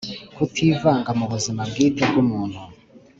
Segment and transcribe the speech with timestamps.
[0.35, 2.59] Kutivanga mu buzima bwite bw’umuntu.